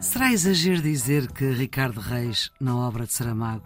[0.00, 3.64] Será exagero dizer que Ricardo Reis, na obra de Saramago,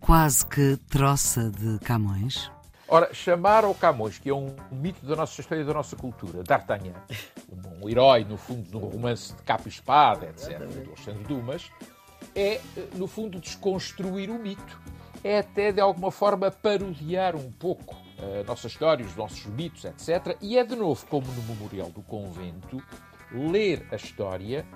[0.00, 2.50] quase que troça de Camões?
[2.88, 6.42] Ora, chamar ao Camões, que é um mito da nossa história e da nossa cultura,
[6.42, 6.94] D'Artagnan,
[7.80, 11.70] um herói, no fundo, de um romance de capa e espada, etc., do Alexandre Dumas,
[12.34, 12.60] é,
[12.96, 14.80] no fundo, desconstruir o mito.
[15.22, 20.36] É até, de alguma forma, parodiar um pouco a nossa história, os nossos mitos, etc.
[20.40, 22.82] E é, de novo, como no Memorial do Convento,
[23.32, 24.66] ler a história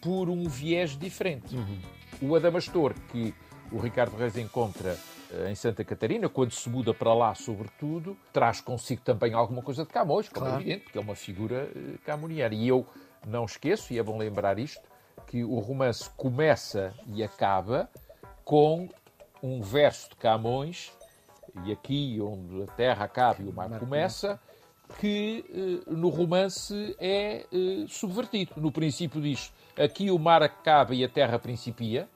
[0.00, 1.54] por um viés diferente.
[1.54, 1.78] Uhum.
[2.22, 3.34] O Adamastor, que
[3.70, 4.96] o Ricardo Reis encontra
[5.32, 9.84] eh, em Santa Catarina, quando se muda para lá, sobretudo, traz consigo também alguma coisa
[9.84, 10.58] de Camões, como claro.
[10.58, 12.54] é evidente, porque é uma figura uh, camoniana.
[12.54, 12.86] E eu
[13.26, 14.88] não esqueço, e é bom lembrar isto,
[15.26, 17.90] que o romance começa e acaba
[18.44, 18.88] com
[19.46, 20.92] um verso de Camões,
[21.64, 24.40] e aqui onde a terra acaba e o mar, começa,
[25.00, 25.44] que
[25.86, 28.52] uh, no romance é uh, subvertido.
[28.56, 32.08] No princípio diz aqui o mar acaba e a terra principia,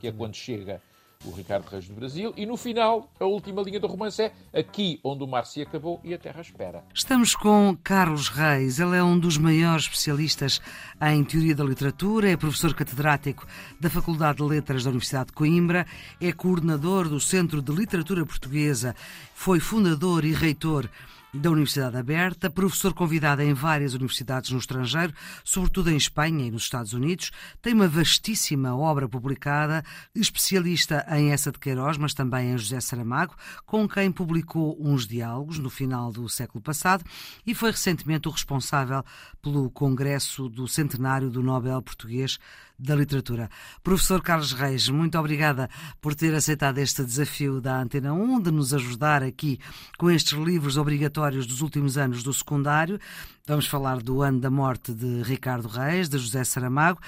[0.00, 0.82] que é quando chega
[1.24, 5.00] o Ricardo Reis do Brasil, e no final, a última linha do romance é aqui
[5.02, 6.84] onde o mar se acabou e a terra espera.
[6.94, 10.60] Estamos com Carlos Reis, ele é um dos maiores especialistas
[11.02, 13.46] em teoria da literatura, é professor catedrático
[13.80, 15.86] da Faculdade de Letras da Universidade de Coimbra,
[16.20, 18.94] é coordenador do Centro de Literatura Portuguesa,
[19.34, 20.88] foi fundador e reitor
[21.32, 25.12] da Universidade Aberta, professor convidado em várias universidades no estrangeiro,
[25.44, 27.30] sobretudo em Espanha e nos Estados Unidos.
[27.60, 29.84] Tem uma vastíssima obra publicada,
[30.14, 33.34] especialista em essa de Queiroz, mas também em José Saramago,
[33.66, 37.04] com quem publicou uns diálogos no final do século passado
[37.46, 39.04] e foi recentemente o responsável
[39.42, 42.38] pelo Congresso do Centenário do Nobel Português
[42.78, 43.50] da Literatura.
[43.82, 45.68] Professor Carlos Reis, muito obrigada
[46.00, 49.58] por ter aceitado este desafio da Antena 1, de nos ajudar aqui
[49.98, 53.00] com estes livros obrigatórios dos últimos anos do secundário.
[53.46, 57.00] Vamos falar do ano da morte de Ricardo Reis, de José Saramago.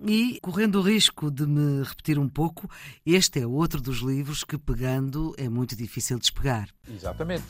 [0.00, 2.68] E, correndo o risco de me repetir um pouco,
[3.04, 6.68] este é outro dos livros que, pegando, é muito difícil de despegar.
[6.90, 7.44] Exatamente.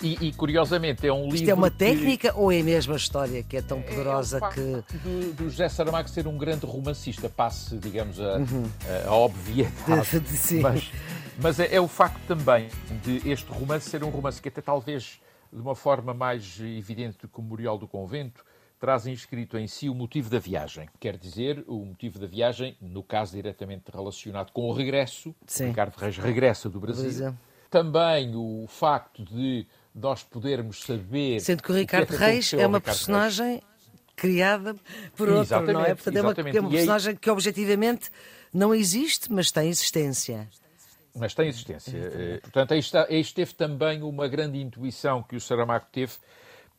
[0.00, 1.34] E, e curiosamente, é um livro.
[1.34, 2.38] Isto é uma técnica que...
[2.38, 4.98] ou é a mesma história que é tão poderosa é, é que.
[4.98, 8.70] Do, do José Saramago ser um grande romancista, passe, digamos, a, uhum.
[9.06, 10.06] a, a obviedade.
[10.36, 10.60] Sim.
[10.60, 10.90] Mas,
[11.42, 12.68] mas é, é o facto também
[13.02, 15.20] de este romance ser um romance que, até talvez
[15.52, 18.44] de uma forma mais evidente do que o Memorial do Convento,
[18.80, 20.88] traz inscrito em si o motivo da viagem.
[20.98, 25.68] Quer dizer, o motivo da viagem, no caso diretamente relacionado com o regresso, Sim.
[25.68, 27.04] Ricardo Reis regressa do Brasil.
[27.04, 27.34] Brasil.
[27.68, 31.40] Também o facto de nós podermos saber.
[31.40, 33.62] Sendo que o Ricardo que é que Reis é uma personagem Reis.
[34.16, 34.74] criada
[35.14, 35.94] por outro, exatamente, não é?
[35.94, 38.10] Portanto, é uma, é uma personagem que objetivamente
[38.52, 40.48] não existe, mas tem existência.
[41.14, 41.96] Mas tem existência.
[41.96, 46.12] Eh, portanto, aí, está, aí esteve também uma grande intuição que o Saramago teve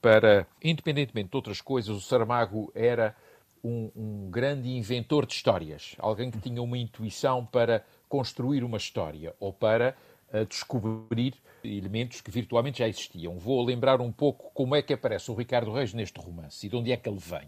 [0.01, 3.15] para, independentemente de outras coisas, o Saramago era
[3.63, 9.35] um, um, grande inventor de histórias, alguém que tinha uma intuição para construir uma história
[9.39, 9.95] ou para
[10.33, 13.37] uh, descobrir elementos que virtualmente já existiam.
[13.37, 16.75] Vou lembrar um pouco como é que aparece o Ricardo Reis neste romance e de
[16.75, 17.47] onde é que ele vem.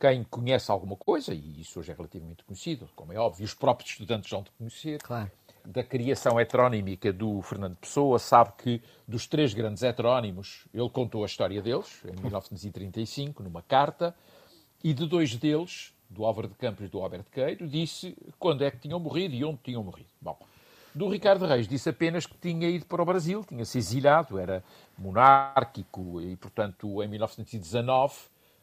[0.00, 3.90] Quem conhece alguma coisa, e isso hoje é relativamente conhecido, como é óbvio, os próprios
[3.90, 5.30] estudantes vão de conhecer, claro
[5.64, 11.26] da criação heterónimica do Fernando Pessoa, sabe que dos três grandes heterónimos, ele contou a
[11.26, 14.14] história deles, em 1935, numa carta,
[14.82, 18.70] e de dois deles, do Álvaro de Campos e do Alberto Queiro, disse quando é
[18.70, 20.08] que tinham morrido e onde tinham morrido.
[20.20, 20.38] Bom,
[20.94, 24.64] do Ricardo Reis disse apenas que tinha ido para o Brasil, tinha se exilado, era
[24.98, 28.14] monárquico e, portanto, em 1919,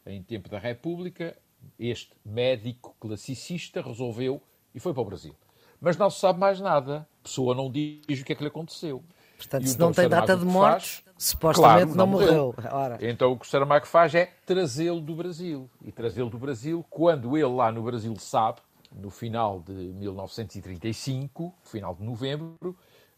[0.05, 1.37] em tempo da República,
[1.79, 4.41] este médico classicista resolveu
[4.75, 5.35] e foi para o Brasil
[5.79, 7.07] mas não se sabe mais nada.
[7.21, 9.03] A pessoa não diz o que é que lhe aconteceu.
[9.37, 12.55] Portanto, se não tem data de morte, supostamente claro, não, não, morreu.
[12.71, 12.97] Ora.
[13.01, 15.69] Então o que o Saramago faz é trazê-lo do Brasil.
[15.83, 18.59] E trazê-lo do Brasil quando ele lá no Brasil sabe,
[18.91, 22.75] no final de 1935, final de novembro,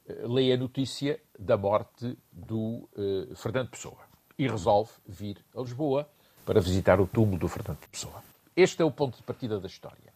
[0.07, 3.97] eh, lê a notícia da morte do uh, Fernando Pessoa.
[4.37, 6.09] E resolve vir a Lisboa
[6.45, 8.23] para visitar o túmulo do Fernando Pessoa.
[8.55, 10.08] Este é o ponto de partida da história.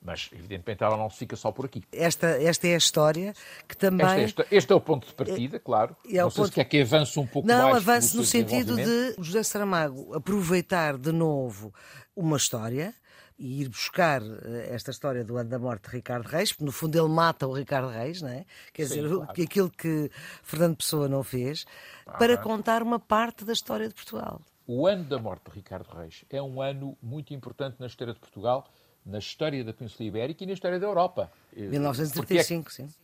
[0.00, 1.82] Mas, evidentemente, ela não se fica só por aqui.
[1.92, 3.34] Esta, esta é a história
[3.66, 4.24] que também.
[4.24, 5.96] Este, este, este é o ponto de partida, é, claro.
[6.06, 6.48] É não sei ponto...
[6.48, 7.68] se quer que avance um pouco não, mais.
[7.68, 11.74] Não, avance no sentido de José Saramago aproveitar de novo
[12.14, 12.94] uma história
[13.38, 16.72] e ir buscar eh, esta história do ano da morte de Ricardo Reis, porque no
[16.72, 18.44] fundo ele mata o Ricardo Reis, não é?
[18.72, 19.42] Quer Sim, dizer, claro.
[19.42, 20.10] aquilo que
[20.42, 21.64] Fernando Pessoa não fez,
[22.04, 24.40] ah, para contar uma parte da história de Portugal.
[24.66, 28.18] O ano da morte de Ricardo Reis é um ano muito importante na história de
[28.18, 28.68] Portugal
[29.08, 31.32] na história da Península Ibérica e na história da Europa.
[31.56, 32.94] 1935, é, sim.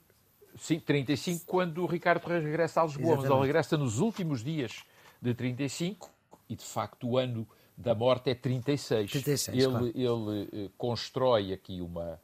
[0.56, 3.30] Sim, 35, quando o Ricardo Reis regressa a Lisboa, Exatamente.
[3.30, 4.84] mas ele regressa nos últimos dias
[5.20, 6.10] de 35
[6.48, 9.10] e, de facto, o ano da morte é 36.
[9.10, 9.86] 36 ele, claro.
[9.86, 12.20] ele constrói aqui uma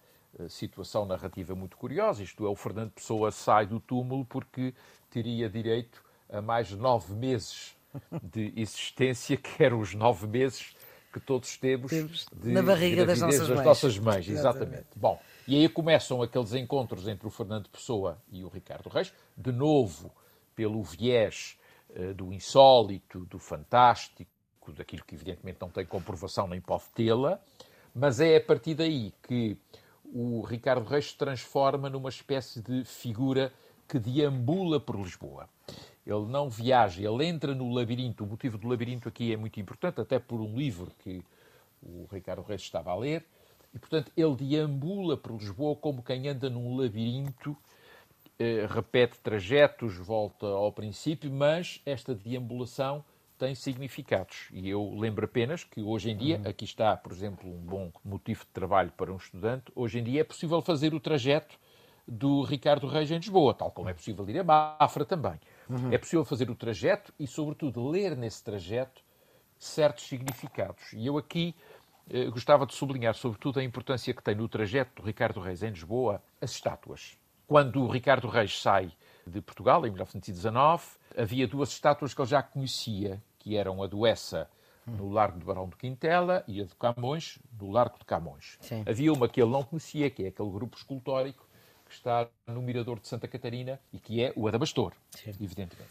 [0.49, 4.73] situação narrativa muito curiosa, isto é, o Fernando Pessoa sai do túmulo porque
[5.11, 7.75] teria direito a mais nove meses
[8.23, 10.75] de existência, que eram os nove meses
[11.13, 13.67] que todos temos, temos de, na barriga das nossas das mães.
[13.67, 14.67] Nossas mães exatamente.
[14.69, 14.87] exatamente.
[14.97, 19.53] Bom, e aí começam aqueles encontros entre o Fernando Pessoa e o Ricardo Reis, de
[19.53, 20.13] novo
[20.55, 21.59] pelo viés
[21.91, 24.31] uh, do insólito, do fantástico,
[24.73, 27.41] daquilo que evidentemente não tem comprovação nem pode tê-la,
[27.95, 29.57] mas é a partir daí que
[30.05, 33.53] o Ricardo Reis se transforma numa espécie de figura
[33.89, 35.49] que deambula por Lisboa.
[36.07, 38.25] Ele não viaja, ele entra no labirinto.
[38.25, 41.23] O motivo do labirinto aqui é muito importante, até por um livro que
[41.83, 43.25] o Ricardo Reis estava a ler.
[43.75, 47.57] E, portanto, ele deambula por Lisboa como quem anda num labirinto,
[48.39, 53.05] eh, repete trajetos, volta ao princípio, mas esta deambulação
[53.39, 54.49] tem significados.
[54.53, 56.51] E eu lembro apenas que hoje em dia, uhum.
[56.51, 60.21] aqui está, por exemplo, um bom motivo de trabalho para um estudante, hoje em dia
[60.21, 61.59] é possível fazer o trajeto
[62.07, 65.39] do Ricardo Reis em Lisboa, tal como é possível ir a Mafra também.
[65.71, 65.93] Uhum.
[65.93, 69.03] É possível fazer o trajeto e, sobretudo, ler nesse trajeto
[69.59, 70.93] certos significados.
[70.93, 71.55] E eu aqui
[72.09, 75.71] eh, gostava de sublinhar, sobretudo, a importância que tem no trajeto do Ricardo Reis em
[75.71, 77.17] Lisboa as estátuas.
[77.47, 78.93] Quando o Ricardo Reis sai
[79.27, 80.85] de Portugal, em 1919,
[81.17, 84.49] havia duas estátuas que ele já conhecia, que eram a do Essa,
[84.87, 88.57] no Largo do Barão de Quintela, e a do Camões, no Largo de Camões.
[88.61, 88.83] Sim.
[88.89, 91.47] Havia uma que ele não conhecia, que é aquele grupo escultórico
[91.91, 95.31] que está no Mirador de Santa Catarina e que é o Adabastor, Sim.
[95.41, 95.91] evidentemente.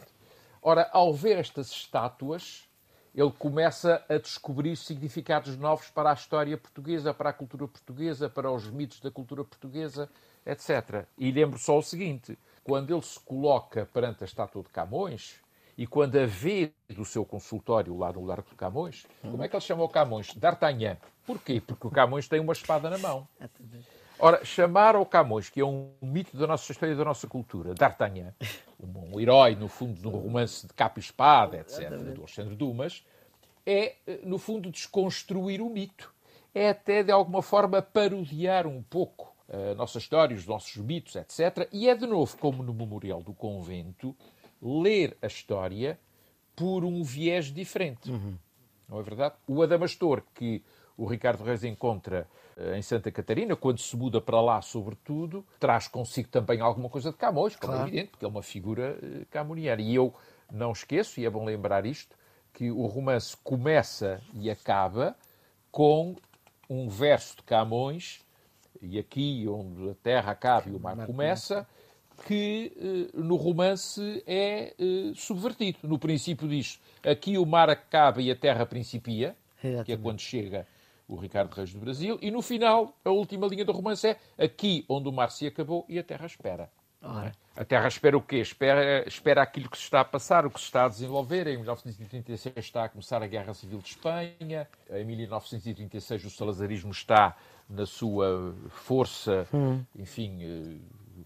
[0.62, 2.68] Ora, ao ver estas estátuas,
[3.14, 8.50] ele começa a descobrir significados novos para a história portuguesa, para a cultura portuguesa, para
[8.50, 10.10] os mitos da cultura portuguesa,
[10.46, 11.06] etc.
[11.18, 15.42] E lembro só o seguinte: quando ele se coloca perante a estátua de Camões
[15.78, 19.56] e quando a vê do seu consultório lá no Largo de Camões, como é que
[19.56, 20.34] ele chamou Camões?
[20.36, 20.98] D'Artagnan.
[21.26, 21.62] Porquê?
[21.62, 23.28] Porque o Camões tem uma espada na mão.
[24.20, 27.74] Ora, chamar ao Camões, que é um mito da nossa história e da nossa cultura,
[27.74, 28.34] D'Artagnan,
[28.80, 33.06] um, um, herói, no fundo, um romance de capa e espada, etc., do Alexandre Dumas,
[33.66, 36.14] é, no fundo, desconstruir o mito.
[36.54, 41.68] É até, de alguma forma, parodiar um pouco a nossa história, os nossos mitos, etc.
[41.72, 44.16] E é, de novo, como no Memorial do Convento,
[44.62, 46.00] ler a história
[46.56, 48.12] por um viés diferente.
[48.12, 48.38] Uhum.
[48.88, 49.36] Não é verdade?
[49.48, 50.64] O Adamastor, que
[51.00, 55.88] o Ricardo Reis encontra eh, em Santa Catarina, quando se muda para lá, sobretudo, traz
[55.88, 57.90] consigo também alguma coisa de Camões, como é claro.
[57.90, 59.82] é evidente, porque é uma figura eh, camoniana.
[59.82, 60.14] E eu
[60.52, 62.18] não esqueço, e é bom lembrar isto,
[62.54, 65.16] que o romance começa e acaba
[65.72, 66.18] com
[66.70, 68.20] um verso de Camões,
[68.82, 71.66] e aqui onde a terra acaba e o mar, começa,
[72.28, 74.76] que eh, no romance é
[75.16, 75.80] subvertido.
[75.84, 79.34] No princípio diz, aqui o mar acaba e a terra principia,
[79.86, 80.68] que é quando chega
[81.10, 84.86] o Ricardo Reis do Brasil, e no final, a última linha do romance é aqui
[84.88, 86.70] onde o mar se acabou e a terra espera.
[87.02, 87.32] Ora.
[87.56, 88.38] A Terra espera o quê?
[88.38, 91.48] Espera, espera aquilo que se está a passar, o que se está a desenvolver.
[91.48, 94.68] Em 1936 está a começar a Guerra Civil de Espanha.
[94.90, 97.36] Em 1936 o salazarismo está
[97.70, 99.84] na sua força, hum.
[99.96, 100.78] enfim, eh,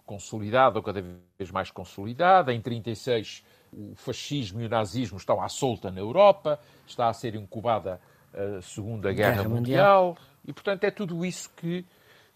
[0.05, 2.51] consolidada ou cada vez mais consolidada.
[2.51, 6.59] Em 1936 o fascismo e o nazismo estão à solta na Europa.
[6.87, 7.99] Está a ser incubada
[8.33, 10.07] a Segunda Guerra, Guerra Mundial.
[10.07, 10.17] Mundial.
[10.45, 11.85] E, portanto, é tudo isso que,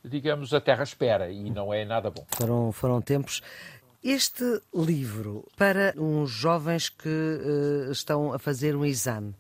[0.04, 2.26] digamos, a Terra espera e não é nada bom.
[2.30, 3.42] Foram, foram tempos.
[4.04, 9.34] Este livro, para uns jovens que uh, estão a fazer um exame,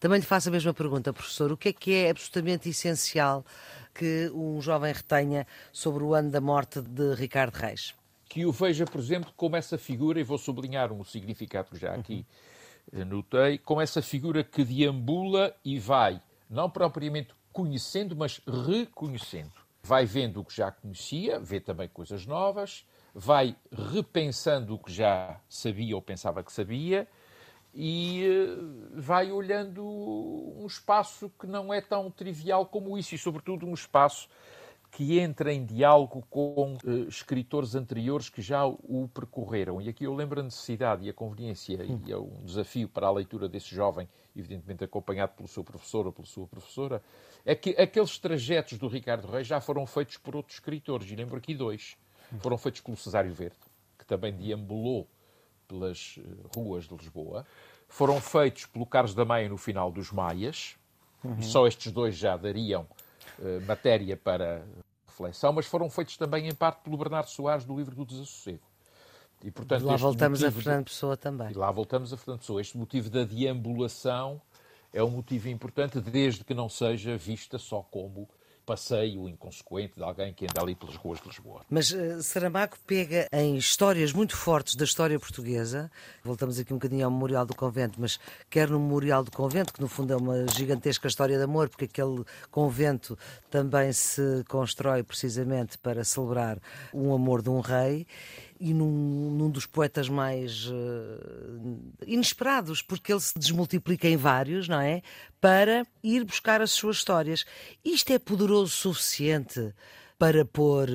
[0.00, 3.44] também lhe faço a mesma pergunta, professor: o que é que é absolutamente essencial
[3.92, 7.94] que um jovem retenha sobre o ano da morte de Ricardo Reis?
[8.28, 11.92] Que o veja, por exemplo, como essa figura, e vou sublinhar um significado que já
[11.92, 12.24] aqui.
[12.26, 12.53] Uhum
[13.02, 19.52] notei, com essa figura que deambula e vai, não propriamente conhecendo, mas reconhecendo.
[19.82, 23.56] Vai vendo o que já conhecia, vê também coisas novas, vai
[23.92, 27.08] repensando o que já sabia ou pensava que sabia
[27.74, 33.66] e eh, vai olhando um espaço que não é tão trivial como isso e, sobretudo,
[33.66, 34.28] um espaço
[34.94, 39.82] que entra em diálogo com uh, escritores anteriores que já o percorreram.
[39.82, 42.00] E aqui eu lembro a necessidade e a conveniência, hum.
[42.06, 46.12] e é um desafio para a leitura desse jovem, evidentemente acompanhado pelo seu professor ou
[46.12, 47.02] pela sua professora,
[47.44, 51.38] é que aqueles trajetos do Ricardo Reis já foram feitos por outros escritores, e lembro
[51.38, 51.96] aqui dois.
[52.32, 52.38] Hum.
[52.38, 53.58] Foram feitos pelo Cesário Verde,
[53.98, 55.08] que também deambulou
[55.66, 57.44] pelas uh, ruas de Lisboa.
[57.88, 60.76] Foram feitos pelo Carlos da Maia no final dos Maias,
[61.24, 61.36] uhum.
[61.40, 62.86] e só estes dois já dariam
[63.40, 64.64] uh, matéria para
[65.14, 68.62] reflexão, mas foram feitos também em parte pelo Bernardo Soares do livro do Desassossego.
[69.42, 71.50] E, portanto, lá voltamos a Fernando Pessoa também.
[71.50, 72.60] E lá voltamos a Fernando Pessoa.
[72.60, 74.40] Este motivo da deambulação
[74.92, 78.28] é um motivo importante, desde que não seja vista só como
[78.64, 81.62] passeio inconsequente de alguém que anda ali pelas ruas de Lisboa.
[81.68, 85.90] Mas uh, Saramago pega em histórias muito fortes da história portuguesa,
[86.22, 88.18] voltamos aqui um bocadinho ao Memorial do Convento, mas
[88.50, 91.84] quer no Memorial do Convento, que no fundo é uma gigantesca história de amor, porque
[91.84, 93.18] aquele convento
[93.50, 96.58] também se constrói precisamente para celebrar
[96.92, 98.06] um amor de um rei,
[98.64, 104.80] e num, num dos poetas mais uh, inesperados, porque ele se desmultiplica em vários, não
[104.80, 105.02] é?
[105.38, 107.44] Para ir buscar as suas histórias.
[107.84, 109.74] Isto é poderoso o suficiente
[110.18, 110.88] para pôr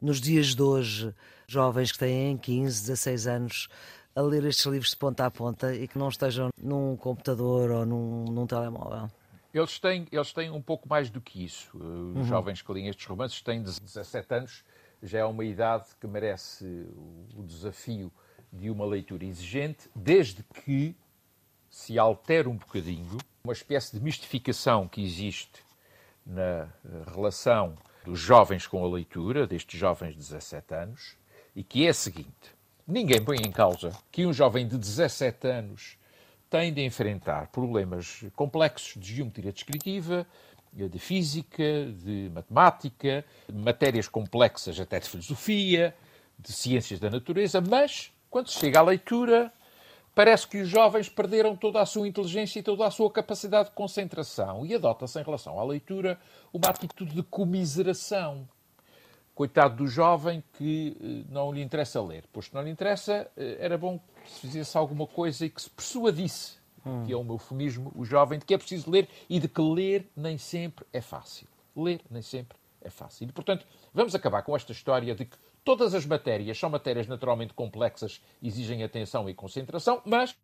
[0.00, 1.14] nos dias de hoje
[1.46, 3.68] jovens que têm 15, 16 anos
[4.16, 7.84] a ler estes livros de ponta a ponta e que não estejam num computador ou
[7.84, 9.10] num, num telemóvel?
[9.52, 11.76] Eles têm, eles têm um pouco mais do que isso.
[11.76, 12.24] Os uhum.
[12.24, 14.64] jovens que leem estes romances têm 17 anos
[15.02, 16.86] já é uma idade que merece
[17.36, 18.12] o desafio
[18.52, 20.94] de uma leitura exigente, desde que
[21.68, 23.18] se altere um bocadinho.
[23.42, 25.64] Uma espécie de mistificação que existe
[26.24, 26.68] na eh,
[27.12, 31.16] relação dos jovens com a leitura, destes jovens de 17 anos,
[31.56, 32.54] e que é a seguinte:
[32.86, 35.98] ninguém põe em causa que um jovem de 17 anos
[36.50, 40.26] tem de enfrentar problemas complexos de geometria descritiva,
[40.72, 45.94] de física, de matemática, matérias complexas até de filosofia,
[46.38, 49.52] de ciências da natureza, mas quando se chega à leitura,
[50.14, 53.74] parece que os jovens perderam toda a sua inteligência e toda a sua capacidade de
[53.74, 56.18] concentração e adota-se em relação à leitura
[56.52, 58.48] uma atitude de comiseração.
[59.34, 62.26] Coitado do jovem que eh, não lhe interessa ler.
[62.30, 65.70] Posto não lhe interessa, eh, era bom que se fizesse alguma coisa e que se
[65.70, 67.04] persuadisse hum.
[67.04, 70.08] que é um eufemismo, o jovem, de que é preciso ler e de que ler
[70.16, 71.46] nem sempre é fácil.
[71.74, 73.28] Ler nem sempre é fácil.
[73.28, 77.54] E, portanto, vamos acabar com esta história de que todas as matérias são matérias naturalmente
[77.54, 80.36] complexas, exigem atenção e concentração, mas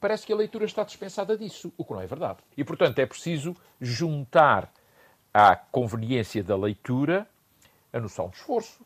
[0.00, 2.40] parece que a leitura está dispensada disso, o que não é verdade.
[2.56, 4.72] E, portanto, é preciso juntar
[5.32, 7.26] à conveniência da leitura
[7.92, 8.84] a noção de esforço.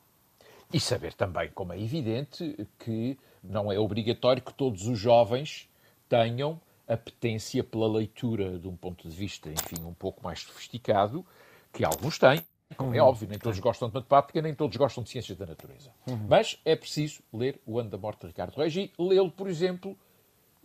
[0.73, 5.69] E saber também, como é evidente, que não é obrigatório que todos os jovens
[6.09, 11.25] tenham apetência pela leitura de um ponto de vista, enfim, um pouco mais sofisticado,
[11.73, 12.45] que alguns têm,
[12.77, 13.09] como é uhum.
[13.09, 15.91] óbvio, nem todos gostam de matemática, nem todos gostam de ciências da natureza.
[16.07, 16.27] Uhum.
[16.29, 19.97] Mas é preciso ler O Ano da Morte de Ricardo Reis e lê-lo, por exemplo,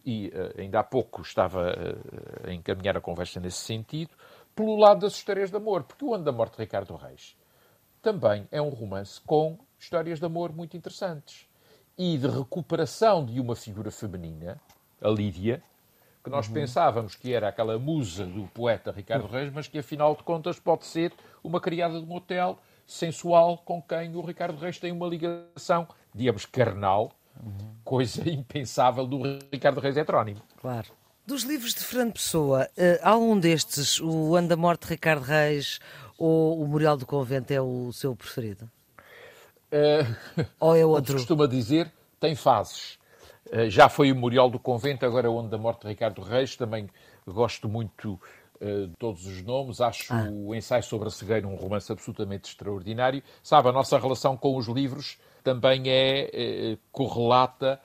[0.06, 4.12] e uh, ainda há pouco estava uh, a encaminhar a conversa nesse sentido,
[4.56, 7.36] pelo lado das histórias de amor, porque O Ano da Morte de Ricardo Reis
[8.01, 11.48] também é um romance com histórias de amor muito interessantes
[11.98, 14.60] e de recuperação de uma figura feminina,
[15.00, 15.63] a Lídia,
[16.24, 16.54] que nós uhum.
[16.54, 20.86] pensávamos que era aquela musa do poeta Ricardo Reis, mas que afinal de contas pode
[20.86, 21.12] ser
[21.44, 26.46] uma criada de um hotel sensual com quem o Ricardo Reis tem uma ligação, digamos,
[26.46, 27.12] carnal,
[27.42, 27.75] uhum.
[27.84, 30.42] coisa impensável do Ricardo Reis heterónimo.
[30.60, 30.88] Claro.
[31.25, 35.80] Dos livros de Fernando Pessoa, uh, algum destes, o Ano da Morte de Ricardo Reis
[36.18, 38.70] ou o Memorial do Convento é o seu preferido?
[39.72, 41.13] Uh, ou é outro?
[41.13, 43.00] Como costuma dizer, tem fases.
[43.51, 46.55] Eh, já foi o Memorial do Convento, agora é onde da morte de Ricardo Reis.
[46.55, 46.89] Também
[47.27, 48.20] gosto muito
[48.62, 49.81] uh, de todos os nomes.
[49.81, 50.29] Acho ah.
[50.31, 53.22] o Ensaio sobre a Cegueira um romance absolutamente extraordinário.
[53.43, 57.79] Sabe, a nossa relação com os livros também é uh, correlata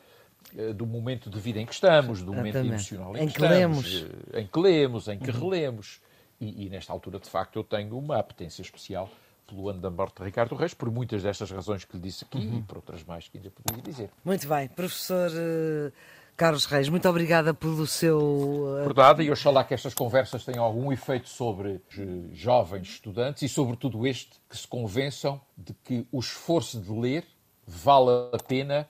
[0.74, 3.84] do momento de vida em que estamos, do momento emocional em, em que, que, estamos,
[3.92, 4.14] lemos.
[4.32, 5.50] em que lemos, em que uhum.
[5.50, 6.00] relemos.
[6.40, 9.10] E, e, nesta altura, de facto, eu tenho uma apetência especial
[9.46, 12.38] pelo ano da morte de Ricardo Reis, por muitas destas razões que lhe disse aqui
[12.38, 12.58] uhum.
[12.58, 14.10] e por outras mais que ainda poderia dizer.
[14.24, 14.68] Muito bem.
[14.68, 15.92] Professor uh,
[16.36, 18.82] Carlos Reis, muito obrigada pelo seu...
[18.84, 24.06] Verdade, e oxalá que estas conversas tenham algum efeito sobre os jovens estudantes e sobretudo
[24.06, 27.24] este, que se convençam de que o esforço de ler
[27.66, 28.88] vale a pena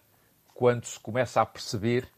[0.55, 2.09] quando se começa a perceber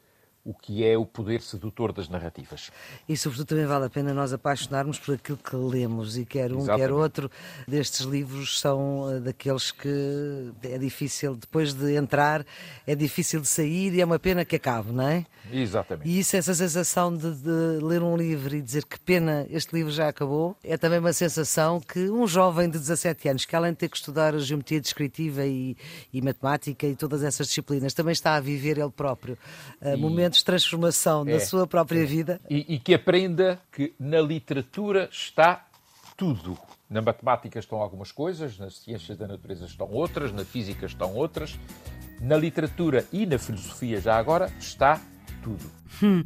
[0.48, 2.70] o que é o poder sedutor das narrativas.
[3.06, 6.60] E, sobretudo, também vale a pena nós apaixonarmos por aquilo que lemos, e quer um,
[6.60, 6.80] Exatamente.
[6.80, 7.30] quer outro
[7.66, 12.46] destes livros são eh, daqueles que é difícil, depois de entrar,
[12.86, 15.26] é difícil de sair e é uma pena que acabe, não é?
[15.52, 16.08] Exatamente.
[16.08, 19.92] E isso, essa sensação de, de ler um livro e dizer que pena este livro
[19.92, 23.78] já acabou, é também uma sensação que um jovem de 17 anos, que além de
[23.78, 25.76] ter que estudar a geometria descritiva e,
[26.12, 29.38] e matemática e todas essas disciplinas, também está a viver ele próprio
[29.82, 32.04] uh, momentos de transformação é, na sua própria é.
[32.04, 32.40] vida.
[32.48, 35.66] E, e que aprenda que na literatura está
[36.16, 36.58] tudo.
[36.88, 41.58] Na matemática estão algumas coisas, nas ciências da natureza estão outras, na física estão outras,
[42.20, 45.00] na literatura e na filosofia já agora está
[45.42, 45.70] tudo.
[46.02, 46.24] Hum,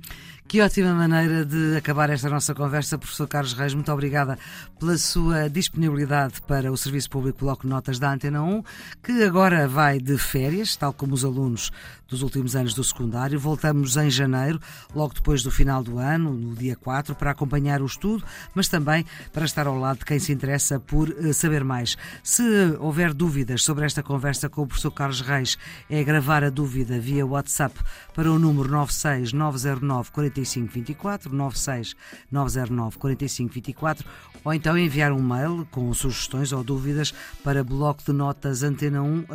[0.53, 3.73] Que ótima maneira de acabar esta nossa conversa, professor Carlos Reis.
[3.73, 4.39] Muito obrigada
[4.79, 8.63] pela sua disponibilidade para o Serviço Público Bloco Notas da Antena 1,
[9.03, 11.71] que agora vai de férias, tal como os alunos
[12.07, 13.41] dos últimos anos do secundário.
[13.41, 14.61] Voltamos em janeiro,
[14.95, 18.23] logo depois do final do ano, no dia 4, para acompanhar o estudo,
[18.55, 21.97] mas também para estar ao lado de quem se interessa por eh, saber mais.
[22.23, 25.57] Se houver dúvidas sobre esta conversa com o professor Carlos Reis,
[25.89, 27.81] é gravar a dúvida via WhatsApp
[28.15, 29.33] para o número 96
[29.65, 31.97] 909 4524, 96
[32.31, 34.07] 909 4524,
[34.45, 39.27] ou então enviar um mail com sugestões ou dúvidas para bloco de notas antena1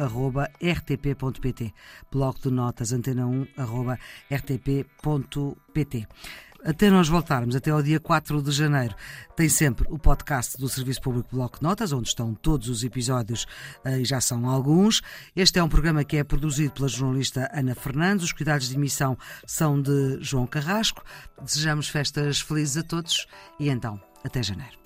[0.61, 1.73] rtp.pt.
[2.11, 3.47] Bloco de notas antena1
[4.31, 6.07] rtp.pt
[6.67, 8.93] até nós voltarmos, até ao dia 4 de janeiro,
[9.37, 13.45] tem sempre o podcast do Serviço Público Bloco de Notas, onde estão todos os episódios
[13.85, 15.01] eh, e já são alguns.
[15.33, 18.25] Este é um programa que é produzido pela jornalista Ana Fernandes.
[18.25, 21.01] Os cuidados de emissão são de João Carrasco.
[21.41, 24.77] Desejamos festas felizes a todos e então, até janeiro.